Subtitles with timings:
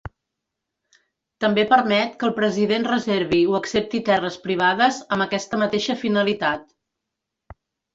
[1.45, 6.71] També permet que el president reservi o accepti terres privades amb aquesta mateixa finalitat.